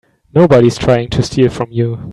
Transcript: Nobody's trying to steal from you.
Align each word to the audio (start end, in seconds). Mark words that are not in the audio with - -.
Nobody's 0.33 0.79
trying 0.79 1.11
to 1.11 1.21
steal 1.21 1.49
from 1.51 1.69
you. 1.71 2.09